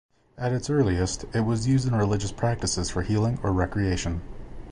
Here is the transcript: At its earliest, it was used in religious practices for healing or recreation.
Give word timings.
At 0.35 0.51
its 0.51 0.67
earliest, 0.67 1.25
it 1.31 1.41
was 1.41 1.67
used 1.67 1.87
in 1.87 1.93
religious 1.93 2.31
practices 2.31 2.89
for 2.89 3.03
healing 3.03 3.37
or 3.43 3.53
recreation. 3.53 4.23